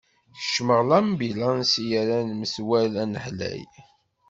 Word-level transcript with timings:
Kecmeɣ 0.37 0.81
lambilanṣ 0.89 1.71
i 1.83 1.85
yerran 1.89 2.29
metwal 2.39 2.93
anaḥlay. 3.03 3.61